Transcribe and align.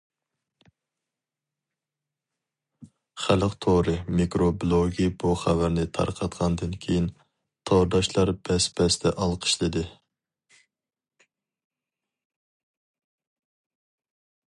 خەلق 3.25 3.53
تورى 3.65 3.93
مىكرو 4.21 4.47
بىلوگى 4.63 5.05
بۇ 5.23 5.35
خەۋەرنى 5.43 5.85
تارقاتقاندىن 5.99 6.73
كىيىن، 6.87 7.11
تورداشلار 7.71 8.33
بەس- 8.49 8.69
بەستە 8.81 9.13
ئالقىشلىدى. 9.19 9.87